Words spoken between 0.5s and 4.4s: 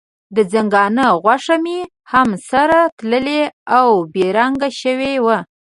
ځنګانه غوښه مې هم سره تللې او بې